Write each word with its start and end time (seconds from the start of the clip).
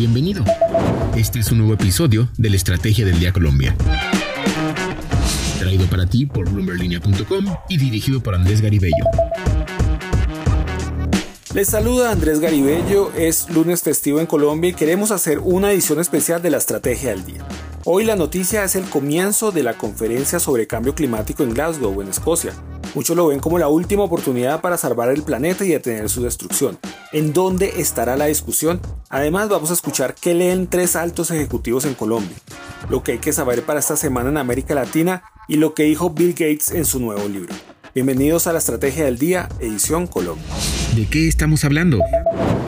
Bienvenido. 0.00 0.42
Este 1.14 1.40
es 1.40 1.52
un 1.52 1.58
nuevo 1.58 1.74
episodio 1.74 2.30
de 2.38 2.48
la 2.48 2.56
Estrategia 2.56 3.04
del 3.04 3.20
Día 3.20 3.34
Colombia. 3.34 3.76
Traído 5.58 5.84
para 5.88 6.06
ti 6.06 6.24
por 6.24 6.48
bloomberlinia.com 6.48 7.44
y 7.68 7.76
dirigido 7.76 8.22
por 8.22 8.34
Andrés 8.34 8.62
Garibello. 8.62 9.04
Les 11.52 11.68
saluda 11.68 12.12
Andrés 12.12 12.40
Garibello, 12.40 13.12
es 13.14 13.50
lunes 13.50 13.82
festivo 13.82 14.20
en 14.20 14.26
Colombia 14.26 14.70
y 14.70 14.72
queremos 14.72 15.10
hacer 15.10 15.38
una 15.38 15.70
edición 15.70 16.00
especial 16.00 16.40
de 16.40 16.48
la 16.48 16.56
Estrategia 16.56 17.10
del 17.10 17.26
Día. 17.26 17.46
Hoy 17.84 18.04
la 18.04 18.16
noticia 18.16 18.64
es 18.64 18.76
el 18.76 18.84
comienzo 18.84 19.52
de 19.52 19.64
la 19.64 19.76
conferencia 19.76 20.40
sobre 20.40 20.66
cambio 20.66 20.94
climático 20.94 21.42
en 21.42 21.52
Glasgow, 21.52 22.00
en 22.00 22.08
Escocia. 22.08 22.54
Muchos 22.94 23.14
lo 23.14 23.26
ven 23.26 23.40
como 23.40 23.58
la 23.58 23.68
última 23.68 24.04
oportunidad 24.04 24.62
para 24.62 24.78
salvar 24.78 25.10
el 25.10 25.24
planeta 25.24 25.62
y 25.62 25.68
detener 25.68 26.08
su 26.08 26.22
destrucción. 26.22 26.78
¿En 27.12 27.32
dónde 27.32 27.80
estará 27.80 28.16
la 28.16 28.26
discusión? 28.26 28.80
Además 29.08 29.48
vamos 29.48 29.70
a 29.70 29.72
escuchar 29.72 30.14
qué 30.14 30.32
leen 30.32 30.68
tres 30.68 30.94
altos 30.94 31.32
ejecutivos 31.32 31.84
en 31.84 31.94
Colombia, 31.94 32.36
lo 32.88 33.02
que 33.02 33.12
hay 33.12 33.18
que 33.18 33.32
saber 33.32 33.64
para 33.64 33.80
esta 33.80 33.96
semana 33.96 34.30
en 34.30 34.36
América 34.36 34.76
Latina 34.76 35.24
y 35.48 35.56
lo 35.56 35.74
que 35.74 35.82
dijo 35.82 36.10
Bill 36.10 36.34
Gates 36.34 36.70
en 36.70 36.84
su 36.84 37.00
nuevo 37.00 37.28
libro. 37.28 37.52
Bienvenidos 37.96 38.46
a 38.46 38.52
la 38.52 38.60
Estrategia 38.60 39.06
del 39.06 39.18
Día, 39.18 39.48
edición 39.58 40.06
Colombia. 40.06 40.46
¿De 40.94 41.06
qué 41.06 41.26
estamos 41.26 41.64
hablando? 41.64 41.98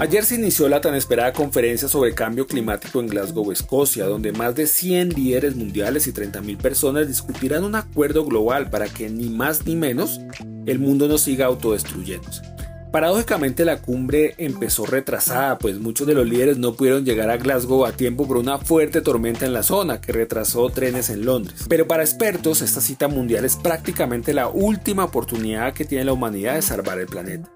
Ayer 0.00 0.24
se 0.24 0.34
inició 0.34 0.68
la 0.68 0.80
tan 0.80 0.96
esperada 0.96 1.32
conferencia 1.32 1.86
sobre 1.86 2.12
cambio 2.12 2.48
climático 2.48 2.98
en 2.98 3.06
Glasgow, 3.06 3.52
Escocia, 3.52 4.06
donde 4.06 4.32
más 4.32 4.56
de 4.56 4.66
100 4.66 5.10
líderes 5.10 5.54
mundiales 5.54 6.08
y 6.08 6.12
30.000 6.12 6.56
personas 6.56 7.06
discutirán 7.06 7.62
un 7.62 7.76
acuerdo 7.76 8.24
global 8.24 8.70
para 8.70 8.88
que 8.88 9.08
ni 9.08 9.28
más 9.28 9.64
ni 9.64 9.76
menos 9.76 10.20
el 10.66 10.80
mundo 10.80 11.06
no 11.06 11.18
siga 11.18 11.46
autodestruyéndose. 11.46 12.51
Paradójicamente 12.92 13.64
la 13.64 13.80
cumbre 13.80 14.34
empezó 14.36 14.84
retrasada, 14.84 15.56
pues 15.56 15.78
muchos 15.78 16.06
de 16.06 16.12
los 16.12 16.28
líderes 16.28 16.58
no 16.58 16.74
pudieron 16.74 17.06
llegar 17.06 17.30
a 17.30 17.38
Glasgow 17.38 17.86
a 17.86 17.92
tiempo 17.92 18.28
por 18.28 18.36
una 18.36 18.58
fuerte 18.58 19.00
tormenta 19.00 19.46
en 19.46 19.54
la 19.54 19.62
zona 19.62 20.02
que 20.02 20.12
retrasó 20.12 20.68
trenes 20.68 21.08
en 21.08 21.24
Londres. 21.24 21.64
Pero 21.70 21.88
para 21.88 22.02
expertos 22.02 22.60
esta 22.60 22.82
cita 22.82 23.08
mundial 23.08 23.46
es 23.46 23.56
prácticamente 23.56 24.34
la 24.34 24.48
última 24.48 25.04
oportunidad 25.04 25.72
que 25.72 25.86
tiene 25.86 26.04
la 26.04 26.12
humanidad 26.12 26.56
de 26.56 26.60
salvar 26.60 26.98
el 26.98 27.06
planeta. 27.06 27.50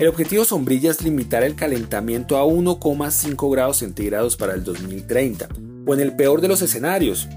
El 0.00 0.08
objetivo 0.08 0.44
sombrilla 0.44 0.90
es 0.90 1.00
limitar 1.00 1.44
el 1.44 1.54
calentamiento 1.54 2.36
a 2.36 2.44
1,5 2.44 3.52
grados 3.52 3.76
centígrados 3.76 4.36
para 4.36 4.54
el 4.54 4.64
2030, 4.64 5.46
o 5.86 5.94
en 5.94 6.00
el 6.00 6.16
peor 6.16 6.40
de 6.40 6.48
los 6.48 6.60
escenarios, 6.60 7.28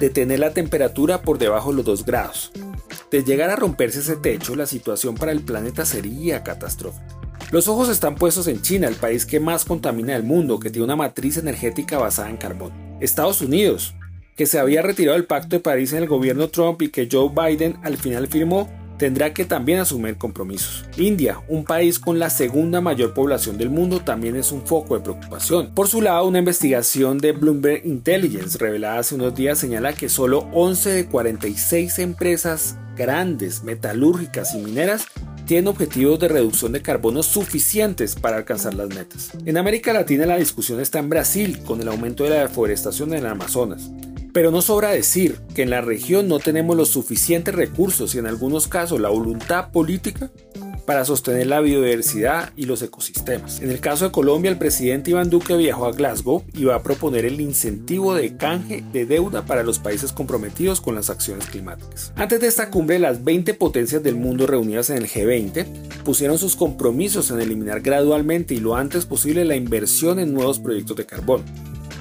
detener 0.00 0.40
la 0.40 0.52
temperatura 0.52 1.22
por 1.22 1.38
debajo 1.38 1.70
de 1.70 1.76
los 1.76 1.84
2 1.84 2.04
grados. 2.04 2.50
De 3.10 3.24
llegar 3.24 3.48
a 3.48 3.56
romperse 3.56 4.00
ese 4.00 4.16
techo, 4.16 4.54
la 4.54 4.66
situación 4.66 5.14
para 5.14 5.32
el 5.32 5.40
planeta 5.40 5.86
sería 5.86 6.42
catastrófica. 6.42 7.06
Los 7.50 7.66
ojos 7.66 7.88
están 7.88 8.14
puestos 8.14 8.46
en 8.48 8.60
China, 8.60 8.88
el 8.88 8.96
país 8.96 9.24
que 9.24 9.40
más 9.40 9.64
contamina 9.64 10.12
del 10.12 10.24
mundo, 10.24 10.60
que 10.60 10.68
tiene 10.68 10.84
una 10.84 10.96
matriz 10.96 11.38
energética 11.38 11.96
basada 11.96 12.28
en 12.28 12.36
carbón. 12.36 12.72
Estados 13.00 13.40
Unidos, 13.40 13.94
que 14.36 14.44
se 14.44 14.58
había 14.58 14.82
retirado 14.82 15.16
del 15.16 15.26
Pacto 15.26 15.56
de 15.56 15.60
París 15.60 15.94
en 15.94 16.02
el 16.02 16.08
gobierno 16.08 16.48
Trump 16.48 16.82
y 16.82 16.90
que 16.90 17.08
Joe 17.10 17.30
Biden 17.30 17.78
al 17.82 17.96
final 17.96 18.28
firmó, 18.28 18.68
tendrá 18.98 19.32
que 19.32 19.44
también 19.44 19.78
asumir 19.78 20.16
compromisos. 20.16 20.84
India, 20.96 21.40
un 21.48 21.64
país 21.64 21.98
con 21.98 22.18
la 22.18 22.30
segunda 22.30 22.80
mayor 22.80 23.14
población 23.14 23.56
del 23.56 23.70
mundo, 23.70 24.00
también 24.00 24.36
es 24.36 24.52
un 24.52 24.66
foco 24.66 24.96
de 24.96 25.02
preocupación. 25.02 25.72
Por 25.74 25.88
su 25.88 26.02
lado, 26.02 26.26
una 26.26 26.40
investigación 26.40 27.18
de 27.18 27.32
Bloomberg 27.32 27.86
Intelligence 27.86 28.58
revelada 28.58 28.98
hace 28.98 29.14
unos 29.14 29.34
días 29.34 29.58
señala 29.58 29.92
que 29.92 30.08
solo 30.08 30.48
11 30.52 30.90
de 30.90 31.06
46 31.06 31.98
empresas 32.00 32.76
grandes, 32.96 33.62
metalúrgicas 33.62 34.54
y 34.54 34.58
mineras 34.58 35.06
tienen 35.46 35.68
objetivos 35.68 36.18
de 36.18 36.28
reducción 36.28 36.72
de 36.72 36.82
carbono 36.82 37.22
suficientes 37.22 38.14
para 38.14 38.36
alcanzar 38.36 38.74
las 38.74 38.88
metas. 38.88 39.30
En 39.46 39.56
América 39.56 39.94
Latina 39.94 40.26
la 40.26 40.36
discusión 40.36 40.78
está 40.78 40.98
en 40.98 41.08
Brasil 41.08 41.60
con 41.64 41.80
el 41.80 41.88
aumento 41.88 42.24
de 42.24 42.30
la 42.30 42.40
deforestación 42.40 43.14
en 43.14 43.20
el 43.20 43.26
Amazonas. 43.26 43.90
Pero 44.38 44.52
no 44.52 44.62
sobra 44.62 44.90
decir 44.90 45.40
que 45.52 45.62
en 45.62 45.70
la 45.70 45.80
región 45.80 46.28
no 46.28 46.38
tenemos 46.38 46.76
los 46.76 46.90
suficientes 46.90 47.52
recursos 47.52 48.14
y 48.14 48.18
en 48.18 48.28
algunos 48.28 48.68
casos 48.68 49.00
la 49.00 49.08
voluntad 49.08 49.72
política 49.72 50.30
para 50.86 51.04
sostener 51.04 51.48
la 51.48 51.58
biodiversidad 51.58 52.52
y 52.54 52.66
los 52.66 52.80
ecosistemas. 52.80 53.60
En 53.60 53.72
el 53.72 53.80
caso 53.80 54.04
de 54.04 54.12
Colombia, 54.12 54.52
el 54.52 54.56
presidente 54.56 55.10
Iván 55.10 55.28
Duque 55.28 55.56
viajó 55.56 55.86
a 55.86 55.92
Glasgow 55.92 56.44
y 56.54 56.66
va 56.66 56.76
a 56.76 56.82
proponer 56.84 57.24
el 57.24 57.40
incentivo 57.40 58.14
de 58.14 58.36
canje 58.36 58.84
de 58.92 59.06
deuda 59.06 59.44
para 59.44 59.64
los 59.64 59.80
países 59.80 60.12
comprometidos 60.12 60.80
con 60.80 60.94
las 60.94 61.10
acciones 61.10 61.46
climáticas. 61.46 62.12
Antes 62.14 62.40
de 62.40 62.46
esta 62.46 62.70
cumbre, 62.70 63.00
las 63.00 63.24
20 63.24 63.54
potencias 63.54 64.04
del 64.04 64.14
mundo 64.14 64.46
reunidas 64.46 64.88
en 64.90 64.98
el 64.98 65.08
G20 65.08 65.66
pusieron 66.04 66.38
sus 66.38 66.54
compromisos 66.54 67.32
en 67.32 67.40
eliminar 67.40 67.80
gradualmente 67.80 68.54
y 68.54 68.60
lo 68.60 68.76
antes 68.76 69.04
posible 69.04 69.44
la 69.44 69.56
inversión 69.56 70.20
en 70.20 70.32
nuevos 70.32 70.60
proyectos 70.60 70.96
de 70.96 71.06
carbón 71.06 71.42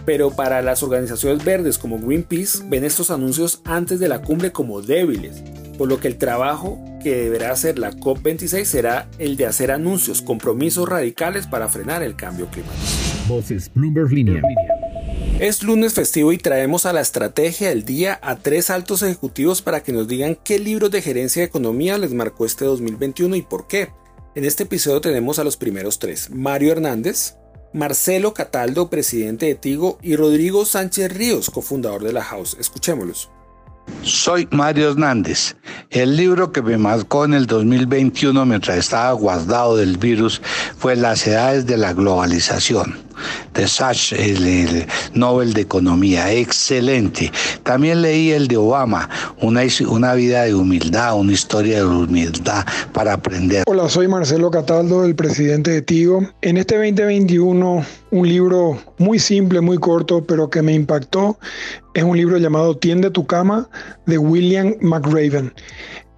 pero 0.08 0.32
para 0.32 0.62
las 0.62 0.84
organizaciones 0.84 1.44
verdes 1.44 1.78
como 1.78 2.00
Greenpeace 2.00 2.60
ven 2.70 2.86
estos 2.86 3.12
anuncios 3.12 3.60
antes 3.66 4.00
de 4.00 4.08
la 4.08 4.22
cumbre 4.22 4.54
como 4.54 4.82
débiles, 4.82 5.44
por 5.78 5.90
lo 5.90 6.00
que 6.00 6.08
el 6.08 6.16
trabajo 6.16 6.82
que 7.04 7.14
deberá 7.24 7.52
hacer 7.52 7.78
la 7.78 7.92
COP26 7.92 8.64
será 8.64 9.10
el 9.20 9.36
de 9.36 9.48
hacer 9.48 9.70
anuncios, 9.70 10.22
compromisos 10.22 10.88
radicales 10.88 11.46
para 11.46 11.68
frenar 11.68 12.04
el 12.04 12.16
cambio 12.16 12.48
climático. 12.48 12.80
Voces 13.28 13.70
Bloomberg 13.74 14.14
Línea. 14.14 14.42
Es 15.42 15.62
lunes 15.62 15.94
festivo 15.94 16.32
y 16.32 16.38
traemos 16.38 16.86
a 16.86 16.94
la 16.94 17.02
estrategia 17.02 17.68
del 17.68 17.84
día 17.84 18.18
a 18.24 18.38
tres 18.38 18.70
altos 18.70 19.04
ejecutivos 19.04 19.62
para 19.62 19.84
que 19.84 19.92
nos 19.92 20.08
digan 20.08 20.38
qué 20.42 20.58
libros 20.58 20.90
de 20.90 21.02
gerencia 21.02 21.42
de 21.42 21.48
economía 21.48 21.98
les 21.98 22.14
marcó 22.14 22.46
este 22.46 22.64
2021 22.64 23.36
y 23.36 23.42
por 23.42 23.68
qué. 23.68 23.90
En 24.36 24.46
este 24.46 24.64
episodio 24.64 25.02
tenemos 25.02 25.38
a 25.38 25.44
los 25.44 25.58
primeros 25.58 26.00
tres, 26.00 26.30
Mario 26.30 26.72
Hernández, 26.72 27.36
Marcelo 27.78 28.34
Cataldo, 28.34 28.90
presidente 28.90 29.46
de 29.46 29.56
Tigo, 29.56 29.98
y 30.02 30.16
Rodrigo 30.16 30.66
Sánchez 30.66 31.14
Ríos, 31.14 31.50
cofundador 31.50 32.04
de 32.04 32.14
la 32.14 32.24
House. 32.24 32.58
Escuchémoslos. 32.60 33.30
Soy 34.02 34.48
Mario 34.52 34.92
Hernández. 34.92 35.56
El 35.90 36.18
libro 36.18 36.52
que 36.52 36.62
me 36.62 36.78
marcó 36.78 37.24
en 37.24 37.34
el 37.34 37.46
2021 37.46 38.46
mientras 38.46 38.78
estaba 38.78 39.12
guardado 39.14 39.78
del 39.78 39.98
virus 39.98 40.42
fue 40.78 40.96
Las 40.96 41.26
edades 41.26 41.66
de 41.66 41.78
la 41.78 41.94
globalización 41.94 43.07
de 43.54 43.68
Sachs, 43.68 44.14
el, 44.14 44.86
Nobel 45.14 45.54
de 45.54 45.62
Economía. 45.62 46.32
Excelente. 46.32 47.32
También 47.64 48.02
leí 48.02 48.32
el 48.32 48.48
de 48.48 48.58
Obama, 48.58 49.10
una, 49.42 49.62
una 49.90 50.14
vida 50.14 50.44
de 50.44 50.54
humildad, 50.54 51.18
una 51.18 51.34
historia 51.34 51.78
de 51.78 51.86
humildad 51.86 52.66
para 52.94 53.14
aprender. 53.14 53.64
Hola, 53.68 53.90
soy 53.90 54.08
Marcelo 54.08 54.52
Cataldo, 54.52 55.06
el 55.06 55.16
presidente 55.16 55.72
de 55.72 55.82
Tigo. 55.82 56.22
En 56.42 56.58
este 56.58 56.76
2021, 56.76 57.86
un 58.12 58.28
libro 58.28 58.80
muy 58.98 59.20
simple, 59.20 59.62
muy 59.62 59.78
corto, 59.78 60.24
pero 60.24 60.50
que 60.50 60.62
me 60.62 60.74
impactó, 60.74 61.38
es 61.94 62.04
un 62.04 62.16
libro 62.18 62.38
llamado 62.38 62.78
Tiende 62.78 63.10
tu 63.10 63.26
cama 63.26 63.70
de 64.06 64.18
William 64.18 64.76
McRaven. 64.82 65.54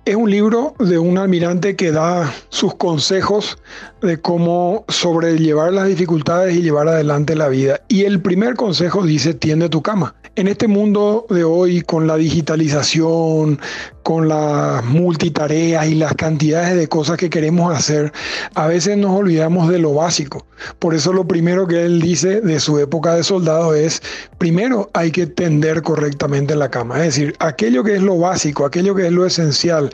Es 0.06 0.16
un 0.16 0.32
libro 0.32 0.74
de 0.80 0.98
un 0.98 1.18
almirante 1.18 1.76
que 1.76 1.92
da 1.92 2.34
sus 2.50 2.74
consejos 2.76 3.58
de 4.02 4.20
cómo 4.20 4.86
sobrellevar 4.88 5.74
las 5.74 5.88
dificultades 5.88 6.56
y 6.56 6.62
llevar 6.62 6.88
adelante 6.88 7.36
la 7.36 7.48
vida. 7.48 7.82
Y 7.88 8.04
el 8.04 8.22
primer 8.22 8.56
consejo 8.56 9.04
dice, 9.04 9.34
tiende 9.34 9.70
tu 9.70 9.82
cama. 9.82 10.16
En 10.36 10.48
este 10.48 10.68
mundo 10.68 11.26
de 11.30 11.44
hoy, 11.44 11.82
con 11.82 12.08
la 12.08 12.16
digitalización, 12.16 13.60
con 14.04 14.28
las 14.28 14.84
multitareas 14.86 15.88
y 15.88 15.96
las 15.96 16.14
cantidades 16.14 16.76
de 16.76 16.88
cosas 16.88 17.18
que 17.18 17.30
queremos 17.30 17.76
hacer, 17.76 18.14
a 18.56 18.68
veces 18.68 18.98
nos 18.98 19.12
olvidamos 19.12 19.70
de 19.70 19.80
lo 19.80 19.94
básico. 19.94 20.46
Por 20.80 20.96
eso 20.96 21.12
lo 21.14 21.28
primero 21.28 21.68
que 21.68 21.84
él 21.84 22.02
dice 22.02 22.42
de 22.42 22.60
su 22.60 22.80
época 22.80 23.16
de 23.16 23.24
soldado 23.24 23.76
es, 23.76 24.02
primero 24.38 24.90
hay 24.94 25.12
que 25.12 25.28
tender 25.28 25.82
correctamente 25.82 26.56
la 26.56 26.72
cama. 26.72 27.00
Es 27.00 27.16
decir, 27.16 27.36
aquello 27.40 27.84
que 27.84 27.96
es 27.96 28.02
lo 28.02 28.18
básico, 28.18 28.66
aquello 28.66 28.96
que 28.96 29.08
es 29.08 29.12
lo 29.12 29.26
esencial 29.26 29.90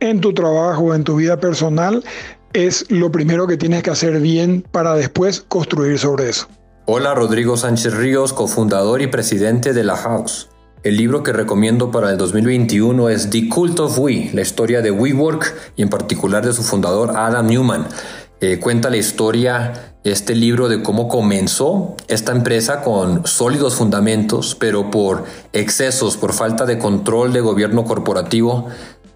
en 0.00 0.20
tu 0.20 0.32
trabajo, 0.32 0.94
en 0.94 1.04
tu 1.04 1.16
vida 1.16 1.38
personal, 1.38 2.02
es 2.52 2.90
lo 2.90 3.12
primero 3.12 3.46
que 3.46 3.56
tienes 3.56 3.82
que 3.82 3.90
hacer 3.90 4.20
bien 4.20 4.64
para 4.70 4.94
después 4.94 5.44
construir 5.48 5.98
sobre 5.98 6.28
eso. 6.28 6.48
Hola, 6.86 7.14
Rodrigo 7.14 7.56
Sánchez 7.56 7.94
Ríos, 7.94 8.32
cofundador 8.32 9.02
y 9.02 9.06
presidente 9.06 9.72
de 9.72 9.84
La 9.84 9.96
House. 9.96 10.48
El 10.82 10.96
libro 10.96 11.22
que 11.22 11.32
recomiendo 11.32 11.90
para 11.90 12.10
el 12.10 12.16
2021 12.16 13.10
es 13.10 13.30
The 13.30 13.48
Cult 13.48 13.78
of 13.80 13.98
We, 13.98 14.30
la 14.32 14.40
historia 14.40 14.80
de 14.80 14.90
WeWork 14.90 15.54
y 15.76 15.82
en 15.82 15.90
particular 15.90 16.44
de 16.44 16.54
su 16.54 16.62
fundador 16.62 17.16
Adam 17.16 17.46
Newman. 17.46 17.86
Eh, 18.40 18.58
cuenta 18.58 18.88
la 18.88 18.96
historia, 18.96 19.94
este 20.02 20.34
libro, 20.34 20.70
de 20.70 20.82
cómo 20.82 21.08
comenzó 21.08 21.94
esta 22.08 22.32
empresa 22.32 22.80
con 22.80 23.26
sólidos 23.26 23.74
fundamentos, 23.74 24.56
pero 24.58 24.90
por 24.90 25.24
excesos, 25.52 26.16
por 26.16 26.32
falta 26.32 26.64
de 26.64 26.78
control 26.78 27.34
de 27.34 27.42
gobierno 27.42 27.84
corporativo, 27.84 28.68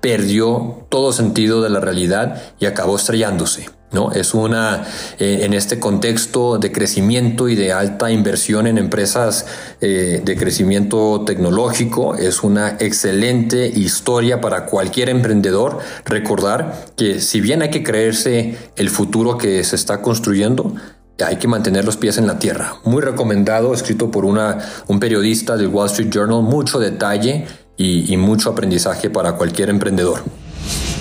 perdió 0.04 0.86
todo 0.90 1.14
sentido 1.14 1.62
de 1.62 1.70
la 1.70 1.80
realidad 1.80 2.42
y 2.60 2.66
acabó 2.66 2.96
estrellándose. 2.96 3.70
¿no? 3.90 4.12
Es 4.12 4.34
una, 4.34 4.84
eh, 5.18 5.38
en 5.44 5.54
este 5.54 5.80
contexto 5.80 6.58
de 6.58 6.70
crecimiento 6.70 7.48
y 7.48 7.54
de 7.54 7.72
alta 7.72 8.10
inversión 8.10 8.66
en 8.66 8.76
empresas 8.76 9.46
eh, 9.80 10.20
de 10.22 10.36
crecimiento 10.36 11.22
tecnológico, 11.24 12.16
es 12.16 12.42
una 12.42 12.76
excelente 12.80 13.66
historia 13.66 14.42
para 14.42 14.66
cualquier 14.66 15.08
emprendedor 15.08 15.78
recordar 16.04 16.84
que 16.96 17.22
si 17.22 17.40
bien 17.40 17.62
hay 17.62 17.70
que 17.70 17.82
creerse 17.82 18.58
el 18.76 18.90
futuro 18.90 19.38
que 19.38 19.64
se 19.64 19.74
está 19.74 20.02
construyendo, 20.02 20.74
hay 21.24 21.36
que 21.36 21.48
mantener 21.48 21.86
los 21.86 21.96
pies 21.96 22.18
en 22.18 22.26
la 22.26 22.38
tierra. 22.38 22.74
Muy 22.84 23.00
recomendado, 23.00 23.72
escrito 23.72 24.10
por 24.10 24.26
una, 24.26 24.58
un 24.86 25.00
periodista 25.00 25.56
del 25.56 25.68
Wall 25.68 25.86
Street 25.86 26.10
Journal, 26.10 26.42
mucho 26.42 26.78
detalle 26.78 27.46
y, 27.76 28.12
y 28.12 28.16
mucho 28.16 28.50
aprendizaje 28.50 29.10
para 29.10 29.36
cualquier 29.36 29.70
emprendedor. 29.70 30.22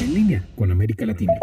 En 0.01 0.13
línea 0.13 0.43
con 0.55 0.71
América 0.71 1.05
Latina. 1.05 1.33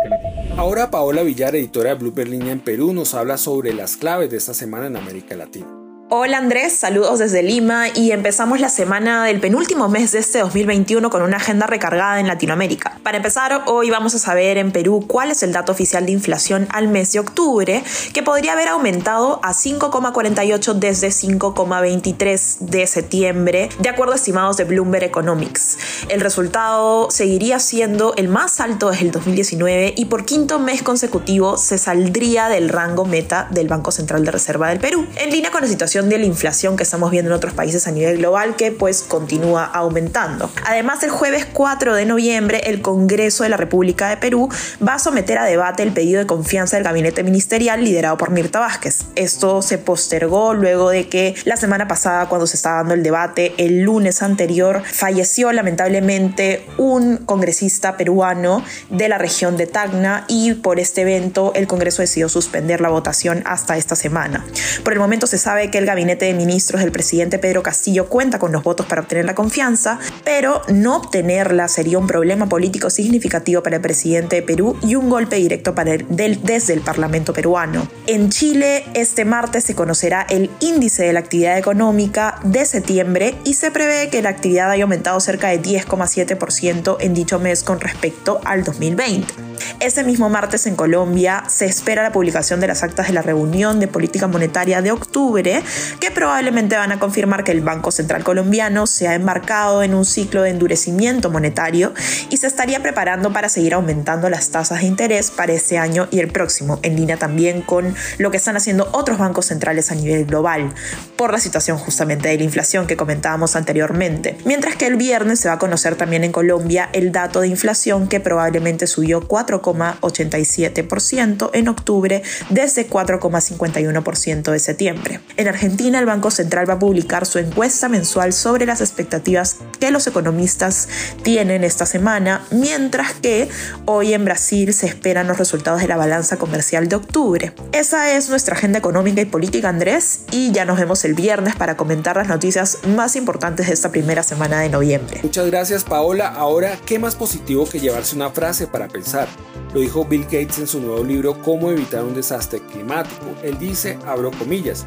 Ahora 0.57 0.91
Paola 0.91 1.23
Villar, 1.23 1.55
editora 1.57 1.91
de 1.91 1.97
Bloomberg 1.97 2.29
Línea 2.29 2.53
en 2.53 2.61
Perú, 2.61 2.93
nos 2.93 3.15
habla 3.15 3.39
sobre 3.39 3.73
las 3.73 3.97
claves 3.97 4.31
de 4.31 4.37
esta 4.37 4.55
semana 4.55 4.87
en 4.87 4.97
América 4.97 5.37
Latina. 5.37 5.80
Hola 6.13 6.39
Andrés, 6.39 6.73
saludos 6.73 7.21
desde 7.21 7.41
Lima 7.41 7.87
y 7.95 8.11
empezamos 8.11 8.59
la 8.59 8.69
semana 8.69 9.27
del 9.27 9.39
penúltimo 9.39 9.89
mes 9.89 10.11
de 10.11 10.19
este 10.19 10.41
2021 10.41 11.09
con 11.09 11.23
una 11.23 11.37
agenda 11.37 11.69
recargada 11.69 12.19
en 12.19 12.27
Latinoamérica. 12.27 12.99
Para 13.05 13.19
empezar, 13.19 13.63
hoy 13.67 13.91
vamos 13.91 14.17
a 14.17 14.19
saber 14.19 14.59
en 14.59 14.73
Perú 14.73 15.05
cuál 15.07 15.31
es 15.31 15.45
el 15.45 15.53
dato 15.53 15.71
oficial 15.71 16.07
de 16.07 16.11
inflación 16.11 16.67
al 16.73 16.89
mes 16.89 17.13
de 17.13 17.21
octubre, 17.21 17.85
que 18.13 18.25
podría 18.25 18.55
haber 18.55 18.67
aumentado 18.67 19.39
a 19.45 19.53
5,48 19.53 20.75
desde 20.75 21.11
5,23 21.11 22.59
de 22.59 22.89
septiembre, 22.89 23.69
de 23.79 23.89
acuerdo 23.89 24.15
a 24.15 24.17
estimados 24.17 24.57
de 24.57 24.65
Bloomberg 24.65 25.05
Economics. 25.05 25.79
El 26.09 26.21
resultado 26.21 27.09
seguiría 27.13 27.61
siendo 27.61 28.17
el 28.17 28.27
más 28.27 28.59
alto 28.59 28.91
desde 28.91 29.05
el 29.05 29.13
2019 29.13 29.95
y 29.97 30.07
por 30.07 30.25
quinto 30.25 30.59
mes 30.59 30.83
consecutivo 30.83 31.57
se 31.57 31.79
saldría 31.79 32.49
del 32.49 32.69
rango 32.69 33.05
meta 33.05 33.47
del 33.53 33.69
Banco 33.69 33.93
Central 33.93 34.25
de 34.25 34.33
Reserva 34.33 34.71
del 34.71 34.81
Perú. 34.81 35.07
En 35.15 35.31
línea 35.31 35.53
con 35.53 35.61
la 35.61 35.69
situación 35.69 36.00
de 36.09 36.19
la 36.19 36.25
inflación 36.25 36.77
que 36.77 36.83
estamos 36.83 37.11
viendo 37.11 37.31
en 37.31 37.37
otros 37.37 37.53
países 37.53 37.87
a 37.87 37.91
nivel 37.91 38.19
global 38.19 38.57
que 38.57 38.73
pues 38.73 39.03
continúa 39.03 39.65
aumentando. 39.65 40.51
Además, 40.67 41.03
el 41.03 41.11
jueves 41.11 41.47
4 41.53 41.95
de 41.95 42.07
noviembre 42.07 42.63
el 42.65 42.83
Congreso 42.83 43.43
de 43.43 43.51
la 43.51 43.57
República 43.57 44.09
de 44.09 44.17
Perú 44.17 44.49
va 44.87 44.95
a 44.95 44.99
someter 44.99 45.39
a 45.39 45.45
debate 45.45 45.83
el 45.83 45.93
pedido 45.93 46.21
de 46.21 46.27
confianza 46.27 46.77
del 46.77 46.85
gabinete 46.85 47.23
ministerial 47.23 47.85
liderado 47.85 48.17
por 48.17 48.31
Mirta 48.31 48.61
Vázquez. 48.61 49.07
Esto 49.15 49.63
se 49.63 49.79
postergó 49.79 50.55
luego 50.55 50.91
de 50.91 51.09
que 51.09 51.35
la 51.45 51.57
semana 51.57 51.89
pasada 51.89 52.29
cuando 52.29 52.47
se 52.47 52.57
estaba 52.57 52.79
dando 52.79 52.95
el 52.95 53.03
debate, 53.03 53.55
el 53.59 53.83
lunes 53.83 54.23
anterior, 54.23 54.83
falleció 54.85 55.53
lamentablemente 55.53 56.67
un 56.79 57.19
congresista 57.19 57.97
peruano 57.97 58.65
de 58.89 59.09
la 59.09 59.19
región 59.19 59.57
de 59.57 59.67
Tacna 59.67 60.25
y 60.29 60.55
por 60.55 60.81
este 60.81 61.03
evento 61.03 61.53
el 61.55 61.67
Congreso 61.67 62.03
decidió 62.03 62.29
suspender 62.29 62.81
la 62.81 62.89
votación 62.89 63.43
hasta 63.47 63.77
esta 63.77 63.97
semana. 63.97 64.45
Por 64.83 64.93
el 64.93 64.99
momento 64.99 65.27
se 65.27 65.39
sabe 65.39 65.71
que 65.71 65.79
el 65.79 65.87
gabinete 65.91 66.27
de 66.27 66.35
ministros 66.35 66.83
del 66.83 66.93
presidente 66.93 67.41
Pedro 67.41 67.65
Castillo 67.65 68.09
cuenta 68.09 68.39
con 68.39 68.53
los 68.53 68.63
votos 68.63 68.87
para 68.87 69.01
obtener 69.01 69.25
la 69.25 69.35
confianza, 69.35 69.99
pero 70.23 70.63
no 70.69 70.97
obtenerla 70.97 71.67
sería 71.67 71.99
un 71.99 72.07
problema 72.07 72.49
político 72.49 72.91
significativo 72.91 73.65
para 73.65 73.77
el 73.77 73.83
presidente 73.83 74.37
de 74.37 74.43
Perú 74.43 74.79
y 74.83 74.95
un 74.95 75.11
golpe 75.11 75.35
directo 75.35 75.75
para 75.75 75.95
el, 75.95 76.07
desde 76.09 76.75
el 76.75 76.81
Parlamento 76.81 77.33
peruano. 77.33 77.89
En 78.07 78.31
Chile, 78.31 78.85
este 78.95 79.25
martes 79.25 79.65
se 79.65 79.75
conocerá 79.75 80.25
el 80.31 80.49
índice 80.61 81.03
de 81.03 81.13
la 81.13 81.19
actividad 81.19 81.59
económica 81.59 82.39
de 82.45 82.65
septiembre 82.67 83.35
y 83.45 83.55
se 83.55 83.73
prevé 83.73 84.11
que 84.11 84.23
la 84.23 84.29
actividad 84.29 84.71
haya 84.71 84.85
aumentado 84.85 85.19
cerca 85.19 85.49
de 85.49 85.61
10,7% 85.61 86.99
en 87.01 87.15
dicho 87.15 87.41
mes 87.41 87.65
con 87.65 87.81
respecto 87.81 88.41
al 88.45 88.63
2020. 88.63 89.51
Ese 89.81 90.05
mismo 90.05 90.29
martes 90.29 90.67
en 90.67 90.77
Colombia 90.77 91.45
se 91.49 91.67
espera 91.67 92.03
la 92.03 92.13
publicación 92.13 92.61
de 92.61 92.67
las 92.67 92.83
actas 92.83 93.09
de 93.09 93.13
la 93.13 93.23
reunión 93.23 93.81
de 93.81 93.89
política 93.89 94.27
monetaria 94.27 94.83
de 94.83 94.93
octubre, 94.93 95.63
que 96.01 96.11
probablemente 96.11 96.77
van 96.77 96.93
a 96.93 96.99
confirmar 96.99 97.45
que 97.45 97.53
el 97.53 97.61
Banco 97.61 97.91
Central 97.91 98.25
colombiano 98.25 98.87
se 98.87 99.09
ha 99.09 99.15
embarcado 99.15 99.83
en 99.83 99.95
un 99.95 100.05
ciclo 100.05 100.43
de 100.43 100.51
endurecimiento 100.51 101.31
monetario 101.31 101.93
y 102.31 102.37
se 102.39 102.47
estaría 102.47 102.81
preparando 102.81 103.33
para 103.33 103.49
seguir 103.49 103.75
aumentando 103.75 104.29
las 104.31 104.51
tasas 104.51 104.81
de 104.81 104.87
interés 104.87 105.31
para 105.31 105.53
este 105.53 105.79
año 105.79 106.09
y 106.11 106.21
el 106.21 106.29
próximo, 106.29 106.79
en 106.83 106.97
línea 106.97 107.17
también 107.17 107.63
con 107.63 107.95
lo 108.19 108.31
que 108.31 108.37
están 108.37 108.57
haciendo 108.57 108.89
otros 108.93 109.19
bancos 109.19 109.47
centrales 109.47 109.91
a 109.91 109.95
nivel 109.95 110.25
global, 110.25 110.73
por 111.17 111.33
la 111.33 111.39
situación 111.39 111.79
justamente 111.79 112.29
de 112.29 112.39
la 112.39 112.45
inflación 112.45 112.87
que 112.87 112.97
comentábamos 112.97 113.57
anteriormente. 113.57 114.37
Mientras 114.45 114.77
que 114.77 114.87
el 114.87 114.97
viernes 114.97 115.41
se 115.41 115.49
va 115.49 115.55
a 115.55 115.59
conocer 115.59 115.97
también 115.97 116.25
en 116.25 116.33
Colombia 116.33 116.89
el 116.93 117.13
dato 117.13 117.41
de 117.41 117.49
inflación 117.49 118.09
que 118.09 118.21
probablemente 118.21 118.87
subió 118.87 119.27
4 119.27 119.51
4,87% 119.51 121.51
en 121.53 121.69
octubre 121.69 122.23
desde 122.49 122.89
4,51% 122.89 124.51
de 124.51 124.59
septiembre. 124.59 125.21
En 125.37 125.47
Argentina, 125.71 126.01
el 126.01 126.07
Banco 126.07 126.33
Central 126.33 126.69
va 126.69 126.75
a 126.75 126.79
publicar 126.81 127.27
su 127.27 127.39
encuesta 127.39 127.89
mensual 127.89 128.33
sobre 128.33 128.67
las 128.67 128.81
expectativas 128.81 129.59
que 129.79 129.93
los 129.93 130.05
economistas 130.09 130.89
tienen 131.23 131.63
esta 131.63 131.87
semana, 131.87 132.45
mientras 132.51 133.13
que 133.13 133.49
hoy 133.85 134.13
en 134.13 134.25
Brasil 134.25 134.75
se 134.75 134.87
esperan 134.89 135.29
los 135.29 135.39
resultados 135.39 135.81
de 135.81 135.87
la 135.87 135.97
balanza 135.97 136.39
comercial 136.39 136.89
de 136.89 136.97
octubre. 136.97 137.53
Esa 137.71 138.17
es 138.17 138.29
nuestra 138.31 138.57
agenda 138.57 138.81
económica 138.81 139.21
y 139.21 139.27
política, 139.27 139.69
Andrés, 139.69 140.23
y 140.33 140.51
ya 140.51 140.65
nos 140.65 140.77
vemos 140.77 141.05
el 141.05 141.15
viernes 141.15 141.55
para 141.55 141.77
comentar 141.77 142.17
las 142.17 142.27
noticias 142.27 142.79
más 142.89 143.15
importantes 143.15 143.69
de 143.69 143.73
esta 143.73 143.93
primera 143.93 144.25
semana 144.25 144.59
de 144.59 144.71
noviembre. 144.71 145.21
Muchas 145.23 145.47
gracias, 145.47 145.85
Paola. 145.85 146.27
Ahora, 146.27 146.81
¿qué 146.85 146.99
más 146.99 147.15
positivo 147.15 147.65
que 147.65 147.79
llevarse 147.79 148.17
una 148.17 148.31
frase 148.31 148.67
para 148.67 148.89
pensar? 148.89 149.29
Lo 149.73 149.79
dijo 149.79 150.05
Bill 150.05 150.25
Gates 150.25 150.59
en 150.59 150.67
su 150.67 150.81
nuevo 150.81 151.05
libro 151.05 151.41
Cómo 151.43 151.71
evitar 151.71 152.03
un 152.03 152.15
desastre 152.15 152.61
climático. 152.73 153.27
Él 153.45 153.57
dice, 153.57 154.01
abro 154.05 154.33
comillas, 154.33 154.85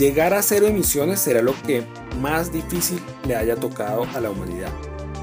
llegar 0.00 0.32
a 0.32 0.40
cero 0.42 0.66
emisiones 0.66 1.20
será 1.20 1.42
lo 1.42 1.52
que 1.62 1.82
más 2.22 2.50
difícil 2.50 2.98
le 3.28 3.36
haya 3.36 3.54
tocado 3.54 4.04
a 4.14 4.20
la 4.20 4.30
humanidad. 4.30 4.72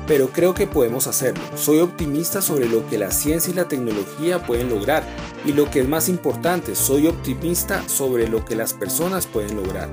Pero 0.06 0.30
creo 0.30 0.54
que 0.54 0.68
podemos 0.68 1.08
hacerlo. 1.08 1.44
Soy 1.56 1.80
optimista 1.80 2.44
sobre 2.44 2.70
lo 2.70 2.88
que 2.88 3.00
la 3.00 3.10
ciencia 3.10 3.52
y 3.52 3.56
la 3.56 3.68
tecnología 3.68 4.46
pueden 4.46 4.70
lograr. 4.70 5.04
Y 5.46 5.54
lo 5.54 5.70
que 5.72 5.82
es 5.82 5.90
más 5.90 6.08
importante, 6.10 6.76
soy 6.76 7.08
optimista 7.08 7.90
sobre 7.90 8.30
lo 8.30 8.46
que 8.46 8.56
las 8.56 8.74
personas 8.74 9.26
pueden 9.26 9.58
lograr. 9.58 9.90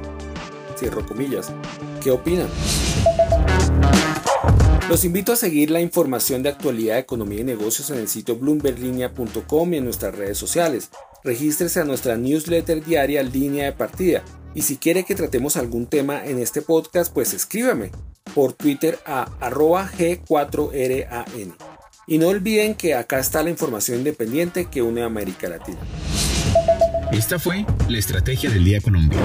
Cierro 0.79 1.05
comillas. 1.07 1.51
¿Qué 2.03 2.11
opinan? 2.11 2.49
Los 4.91 5.07
invito 5.07 5.33
a 5.33 5.37
seguir 5.37 5.71
la 5.71 5.81
información 5.81 6.43
de 6.43 6.51
actualidad, 6.51 6.99
economía 6.99 7.41
y 7.41 7.45
negocios 7.45 7.89
en 7.89 7.97
el 7.97 8.09
sitio 8.09 8.37
bloomberglinea.com 8.37 9.73
y 9.73 9.79
en 9.79 9.85
nuestras 9.85 10.15
redes 10.15 10.37
sociales. 10.37 10.91
Regístrese 11.25 11.81
a 11.81 11.85
nuestra 11.85 12.19
newsletter 12.19 12.85
diaria 12.85 13.23
Línea 13.23 13.65
de 13.65 13.73
Partida. 13.73 14.23
Y 14.55 14.63
si 14.63 14.77
quiere 14.77 15.05
que 15.05 15.15
tratemos 15.15 15.57
algún 15.57 15.87
tema 15.87 16.25
en 16.25 16.39
este 16.39 16.63
podcast, 16.63 17.13
pues 17.13 17.35
escríbame 17.35 17.91
por 18.35 18.53
Twitter 18.53 18.99
a 19.05 19.29
arroba 19.41 19.91
G4RAN. 19.91 21.55
Y 22.07 22.19
no 22.19 22.29
olviden 22.29 22.75
que 22.75 22.95
acá 22.95 23.19
está 23.19 23.43
la 23.43 23.51
información 23.51 23.99
independiente 23.99 24.67
que 24.67 24.83
une 24.83 25.03
a 25.03 25.07
América 25.07 25.49
Latina. 25.49 25.79
Esta 27.13 27.39
fue 27.39 27.65
la 27.89 27.99
Estrategia 27.99 28.51
del 28.51 28.65
Día 28.65 28.81
Colombia 28.81 29.19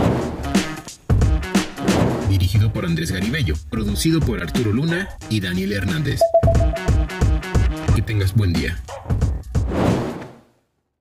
dirigido 2.29 2.71
por 2.71 2.85
Andrés 2.85 3.11
Garibello, 3.11 3.55
producido 3.69 4.19
por 4.19 4.41
Arturo 4.41 4.71
Luna 4.71 5.09
y 5.29 5.41
Daniel 5.41 5.73
Hernández. 5.73 6.21
Que 7.95 8.01
tengas 8.01 8.33
buen 8.33 8.53
día. 8.53 8.79